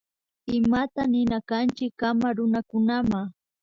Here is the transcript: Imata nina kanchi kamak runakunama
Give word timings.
Imata 0.57 1.03
nina 1.11 1.37
kanchi 1.49 1.85
kamak 1.99 2.33
runakunama 2.37 3.21